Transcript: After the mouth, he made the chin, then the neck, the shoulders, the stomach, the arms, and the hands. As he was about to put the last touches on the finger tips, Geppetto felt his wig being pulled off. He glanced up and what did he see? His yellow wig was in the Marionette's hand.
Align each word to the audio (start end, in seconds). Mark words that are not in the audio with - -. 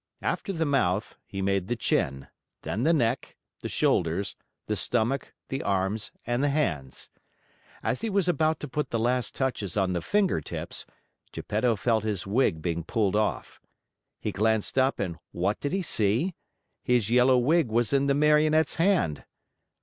After 0.23 0.51
the 0.51 0.65
mouth, 0.65 1.15
he 1.27 1.43
made 1.43 1.67
the 1.67 1.75
chin, 1.75 2.27
then 2.63 2.81
the 2.81 2.91
neck, 2.91 3.37
the 3.59 3.69
shoulders, 3.69 4.35
the 4.65 4.75
stomach, 4.75 5.35
the 5.49 5.61
arms, 5.61 6.11
and 6.25 6.43
the 6.43 6.49
hands. 6.49 7.11
As 7.83 8.01
he 8.01 8.09
was 8.09 8.27
about 8.27 8.59
to 8.61 8.67
put 8.67 8.89
the 8.89 8.97
last 8.97 9.35
touches 9.35 9.77
on 9.77 9.93
the 9.93 10.01
finger 10.01 10.41
tips, 10.41 10.87
Geppetto 11.31 11.75
felt 11.75 12.03
his 12.03 12.25
wig 12.25 12.63
being 12.63 12.83
pulled 12.83 13.15
off. 13.15 13.61
He 14.19 14.31
glanced 14.31 14.75
up 14.75 14.99
and 14.99 15.19
what 15.33 15.59
did 15.59 15.71
he 15.71 15.83
see? 15.83 16.33
His 16.81 17.11
yellow 17.11 17.37
wig 17.37 17.67
was 17.67 17.93
in 17.93 18.07
the 18.07 18.15
Marionette's 18.15 18.77
hand. 18.77 19.23